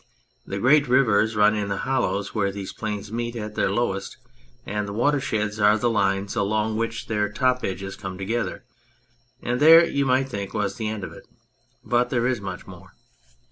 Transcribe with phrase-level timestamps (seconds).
[0.47, 4.17] The great rivers run in the hollows where these planes meet at their lowest,
[4.65, 8.63] and the watersheds are the lines along which their top edges come together
[9.43, 11.27] and there, you might think, was the end of it:
[11.83, 12.93] but there is much more.